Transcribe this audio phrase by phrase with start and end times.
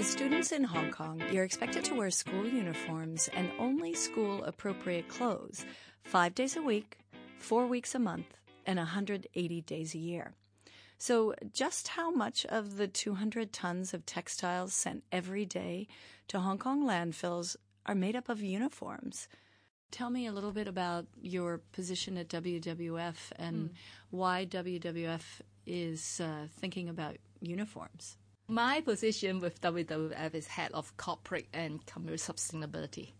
[0.00, 5.08] As students in Hong Kong, you're expected to wear school uniforms and only school appropriate
[5.08, 5.66] clothes
[6.04, 6.96] five days a week,
[7.36, 10.32] four weeks a month, and 180 days a year.
[10.96, 15.86] So, just how much of the 200 tons of textiles sent every day
[16.28, 19.28] to Hong Kong landfills are made up of uniforms?
[19.90, 23.72] Tell me a little bit about your position at WWF and mm.
[24.08, 28.16] why WWF is uh, thinking about uniforms.
[28.50, 33.12] My position with WWF is head of corporate and commercial sustainability.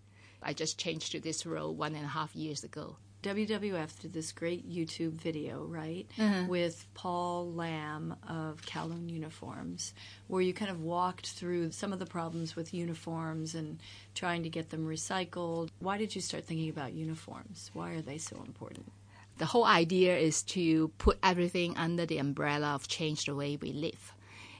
[0.43, 2.97] I just changed to this role one and a half years ago.
[3.23, 6.47] WWF did this great YouTube video, right, uh-huh.
[6.49, 9.95] with Paul Lam of Kowloon Uniforms,
[10.27, 13.79] where you kind of walked through some of the problems with uniforms and
[14.17, 15.69] trying to get them recycled.
[15.79, 17.71] Why did you start thinking about uniforms?
[17.73, 18.91] Why are they so important?
[19.39, 23.73] The whole idea is to put everything under the umbrella of change the way we
[23.73, 24.13] live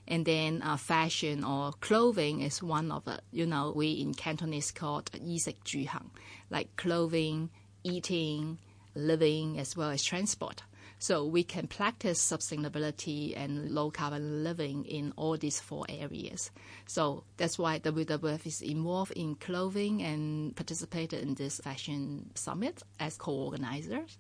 [0.08, 3.22] and then uh, fashion or clothing is one of it.
[3.32, 6.12] You know, we in Cantonese called 衣食住行,
[6.50, 7.50] like clothing,
[7.84, 8.58] eating,
[8.96, 10.64] living, as well as transport.
[11.01, 16.51] So we can practice sustainability and low carbon living in all these four areas.
[16.87, 23.17] So that's why WWF is involved in clothing and participated in this fashion summit as
[23.17, 24.19] co-organizers.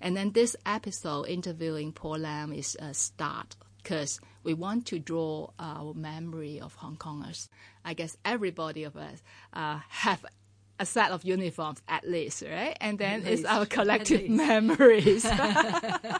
[0.00, 5.50] And then this episode interviewing Paul Lam is a start because we want to draw
[5.58, 7.48] our memory of Hong Kongers.
[7.84, 9.22] I guess everybody of us
[9.52, 10.24] uh, have
[10.82, 12.76] a set of uniforms at least, right?
[12.80, 15.24] And then it's our collective memories.
[15.34, 16.18] no,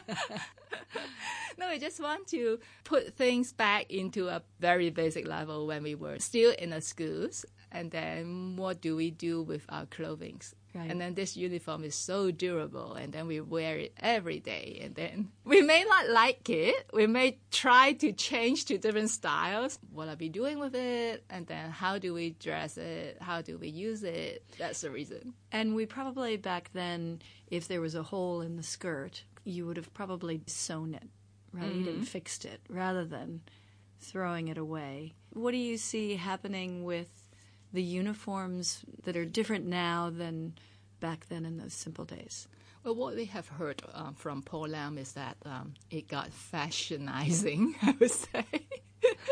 [1.69, 6.17] we just want to put things back into a very basic level when we were
[6.19, 7.45] still in the schools.
[7.73, 10.39] And then what do we do with our clothing?
[10.75, 10.89] Right.
[10.89, 14.79] And then this uniform is so durable, and then we wear it every day.
[14.81, 16.89] And then we may not like it.
[16.91, 19.77] We may try to change to different styles.
[19.91, 21.23] What are we doing with it?
[21.29, 23.17] And then how do we dress it?
[23.21, 24.43] How do we use it?
[24.57, 25.33] That's the reason.
[25.51, 29.77] And we probably back then, if there was a hole in the skirt, you would
[29.77, 31.07] have probably sewn it,
[31.51, 31.71] right?
[31.71, 31.89] Mm-hmm.
[31.89, 33.41] And fixed it rather than
[33.99, 35.13] throwing it away.
[35.31, 37.09] What do you see happening with
[37.73, 40.53] the uniforms that are different now than
[40.99, 42.47] back then in those simple days?
[42.83, 47.73] Well, what we have heard um, from Paul Lam is that um, it got fashionizing,
[47.81, 48.45] I would say.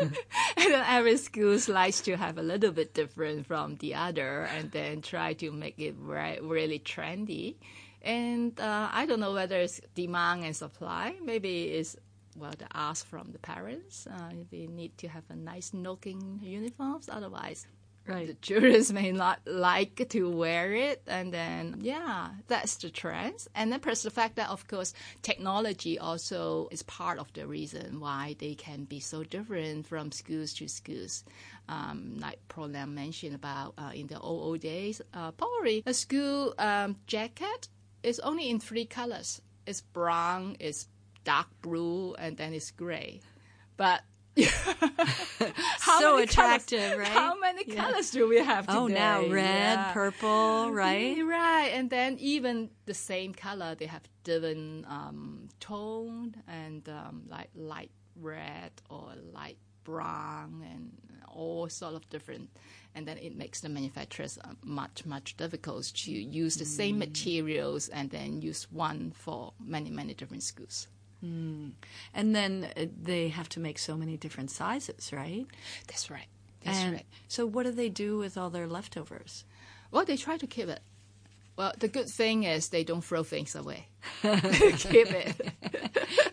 [0.00, 5.02] and every school likes to have a little bit different from the other and then
[5.02, 7.56] try to make it re- really trendy.
[8.02, 11.14] And uh, I don't know whether it's demand and supply.
[11.22, 11.96] Maybe it's
[12.36, 14.06] well, the ask from the parents.
[14.06, 17.08] Uh, they need to have a nice looking uniforms.
[17.10, 17.66] Otherwise,
[18.06, 18.26] Right.
[18.26, 23.46] The jurors may not like to wear it, and then yeah, that's the trend.
[23.54, 24.92] And then plus the fact that of course
[25.22, 30.52] technology also is part of the reason why they can be so different from schools
[30.54, 31.24] to schools.
[31.68, 36.54] Um, like Paul mentioned about uh, in the old old days, uh, probably a school
[36.58, 37.68] um, jacket
[38.02, 39.40] is only in three colors.
[39.64, 40.88] It's brown, it's
[41.22, 43.20] dark blue, and then it's gray.
[43.76, 44.02] But
[45.78, 47.08] so attractive, colors, right?
[47.08, 47.84] How many yeah.
[47.84, 48.78] colors do we have today?
[48.78, 49.92] Oh, now red, yeah.
[49.92, 51.22] purple, right?
[51.22, 57.50] Right, and then even the same color, they have different um, tone and um, like
[57.54, 60.92] light red or light brown and
[61.28, 62.48] all sort of different.
[62.94, 66.68] And then it makes the manufacturers uh, much much difficult to use the mm.
[66.68, 70.88] same materials and then use one for many many different schools.
[71.24, 71.72] Mm.
[72.14, 75.46] And then uh, they have to make so many different sizes, right?
[75.86, 76.26] That's right.
[76.64, 77.06] That's and right.
[77.28, 79.44] So what do they do with all their leftovers?
[79.90, 80.80] Well, they try to keep it.
[81.56, 83.88] Well, the good thing is they don't throw things away.
[84.22, 85.52] keep it.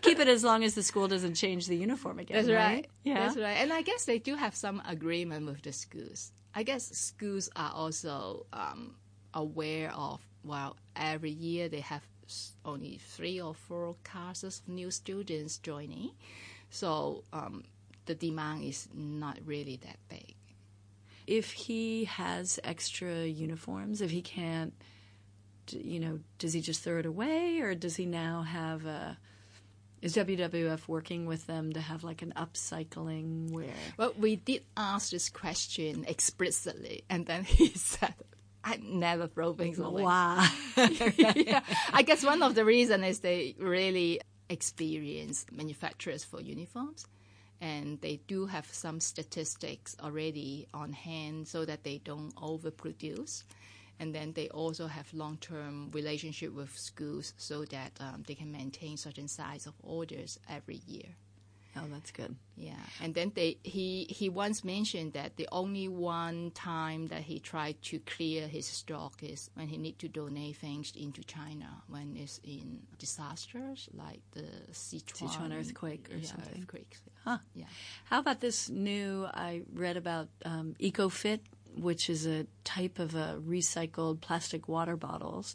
[0.00, 2.36] keep it as long as the school doesn't change the uniform again.
[2.36, 2.56] That's right.
[2.56, 2.86] right.
[3.04, 3.26] Yeah.
[3.26, 3.58] That's right.
[3.58, 6.32] And I guess they do have some agreement with the schools.
[6.54, 8.96] I guess schools are also um,
[9.34, 12.02] aware of, well, every year they have
[12.64, 16.10] only three or four classes of new students joining.
[16.70, 17.64] So um,
[18.06, 20.34] the demand is not really that big.
[21.26, 24.72] If he has extra uniforms, if he can't,
[25.70, 29.18] you know, does he just throw it away or does he now have a.
[30.02, 33.68] Is WWF working with them to have like an upcycling where?
[33.98, 38.14] Well, we did ask this question explicitly, and then he said
[38.62, 40.02] I never throw things away.
[40.02, 40.46] Wow.
[40.76, 41.60] yeah.
[41.92, 47.06] I guess one of the reasons is they really experience manufacturers for uniforms.
[47.62, 53.44] And they do have some statistics already on hand so that they don't overproduce.
[53.98, 58.96] And then they also have long-term relationship with schools so that um, they can maintain
[58.96, 61.16] certain size of orders every year.
[61.76, 62.34] Oh, that's good.
[62.56, 67.38] Yeah, and then they he he once mentioned that the only one time that he
[67.38, 72.16] tried to clear his stock is when he need to donate things into China when
[72.16, 76.62] it's in disasters like the Sichuan, Sichuan earthquake or yeah, something.
[76.62, 77.00] Earthquakes.
[77.24, 77.38] Huh.
[77.54, 77.66] Yeah.
[78.06, 79.26] How about this new?
[79.32, 81.40] I read about um, EcoFit,
[81.76, 85.54] which is a type of a recycled plastic water bottles,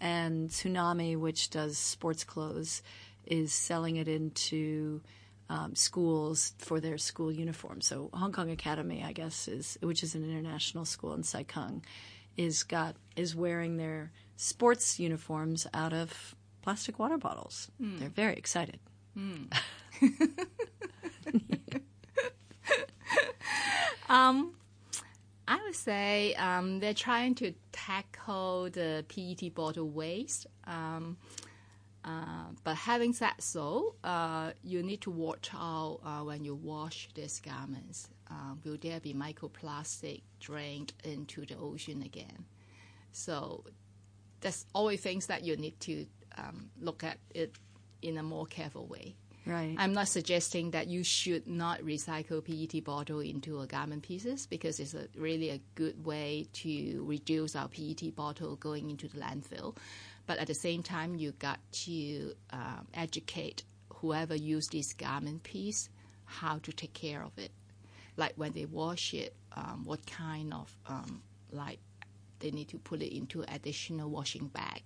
[0.00, 2.82] and Tsunami, which does sports clothes,
[3.26, 5.02] is selling it into
[5.48, 7.86] um, schools for their school uniforms.
[7.86, 11.82] So Hong Kong Academy, I guess, is which is an international school in Sai Kung,
[12.36, 17.70] is got is wearing their sports uniforms out of plastic water bottles.
[17.98, 18.78] They're very excited.
[24.08, 24.54] Um,
[25.46, 30.46] I would say um, they're trying to tackle the PET bottle waste.
[30.66, 31.18] Um,
[32.04, 37.08] uh, but having said so, uh, you need to watch out uh, when you wash
[37.14, 38.08] these garments.
[38.30, 42.44] Uh, will there be microplastic drained into the ocean again?
[43.12, 43.64] So
[44.40, 46.06] that's always things that you need to
[46.36, 47.56] um, look at it
[48.02, 49.16] in a more careful way.
[49.46, 49.74] Right.
[49.78, 54.78] I'm not suggesting that you should not recycle PET bottle into a garment pieces because
[54.78, 59.76] it's a, really a good way to reduce our PET bottle going into the landfill.
[60.26, 63.62] But at the same time, you got to um, educate
[63.94, 65.88] whoever use this garment piece
[66.26, 67.50] how to take care of it.
[68.16, 71.78] Like when they wash it, um, what kind of um, like
[72.40, 74.82] they need to put it into additional washing bag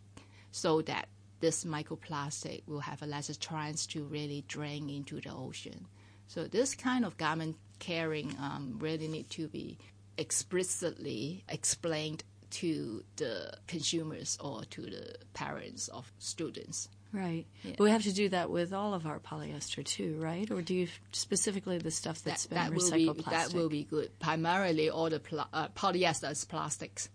[0.53, 1.09] so that
[1.43, 5.87] this microplastic will have a lesser chance to really drain into the ocean.
[6.29, 9.77] So this kind of garment caring um, really need to be
[10.17, 16.89] explicitly explained to the consumers or to the parents of students.
[17.13, 17.45] Right.
[17.65, 20.49] But we have to do that with all of our polyester too, right?
[20.51, 23.53] Or do you specifically the stuff that's that, been that will recycled be plastic?
[23.53, 24.19] that will be good.
[24.21, 27.09] Primarily, all the pla- uh, polyester is plastics.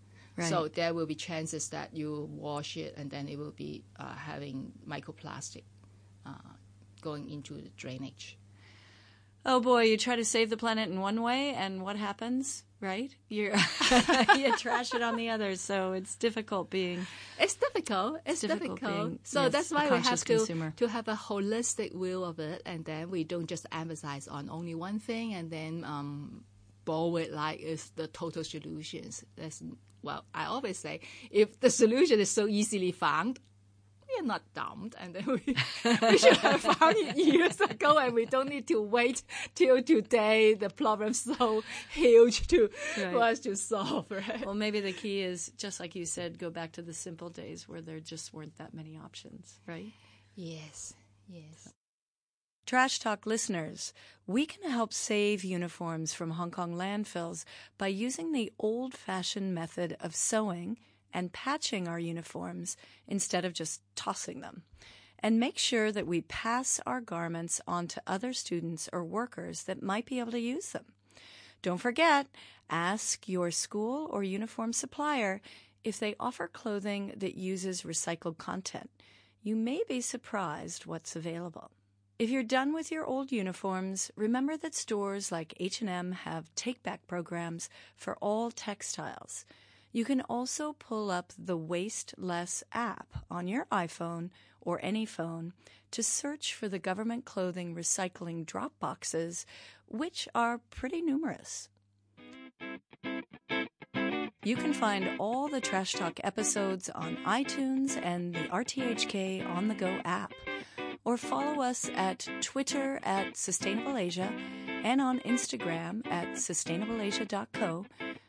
[0.46, 4.14] So there will be chances that you wash it and then it will be uh,
[4.14, 5.64] having microplastic
[6.26, 6.32] uh,
[7.00, 8.38] going into the drainage.
[9.46, 12.64] oh boy, you try to save the planet in one way, and what happens?
[12.80, 13.14] Right?
[13.28, 13.54] You
[14.36, 17.06] you trash it on the other, so it's difficult being.
[17.40, 18.20] It's difficult.
[18.26, 19.06] It's, difficult difficult.
[19.06, 22.62] being, so yes, that's why we have to to have a holistic view of it,
[22.66, 26.44] and then we don't just emphasize on only one thing, and then um,
[27.18, 29.24] it like is the total solutions.
[29.36, 29.62] That's
[30.02, 31.00] well, I always say
[31.30, 33.38] if the solution is so easily found.
[34.10, 35.54] We are not dumb, and then we,
[36.00, 39.22] we should have found it years ago, and we don't need to wait
[39.54, 40.54] till today.
[40.54, 41.62] The problem's so
[41.92, 43.12] huge to Right.
[43.12, 44.46] for us to solve, right?
[44.46, 47.68] Well, maybe the key is just like you said, go back to the simple days
[47.68, 49.92] where there just weren't that many options, right?
[50.36, 50.94] Yes,
[51.28, 51.68] yes.
[52.68, 53.94] Trash Talk listeners,
[54.26, 57.46] we can help save uniforms from Hong Kong landfills
[57.78, 60.76] by using the old fashioned method of sewing
[61.10, 62.76] and patching our uniforms
[63.06, 64.64] instead of just tossing them.
[65.18, 69.82] And make sure that we pass our garments on to other students or workers that
[69.82, 70.84] might be able to use them.
[71.62, 72.26] Don't forget,
[72.68, 75.40] ask your school or uniform supplier
[75.84, 78.90] if they offer clothing that uses recycled content.
[79.42, 81.70] You may be surprised what's available.
[82.18, 87.70] If you're done with your old uniforms, remember that stores like H&M have take-back programs
[87.94, 89.44] for all textiles.
[89.92, 95.52] You can also pull up the Waste Less app on your iPhone or any phone
[95.92, 99.46] to search for the government clothing recycling drop boxes,
[99.86, 101.68] which are pretty numerous.
[104.42, 109.74] You can find all the Trash Talk episodes on iTunes and the RTHK On the
[109.74, 110.32] Go app,
[111.08, 114.30] or follow us at Twitter at Sustainable Asia
[114.84, 117.86] and on Instagram at sustainableasia.co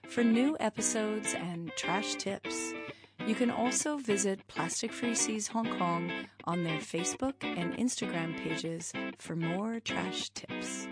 [0.07, 2.71] for new episodes and trash tips.
[3.27, 6.09] You can also visit Plastic Free Seas Hong Kong
[6.45, 10.87] on their Facebook and Instagram pages for more trash tips.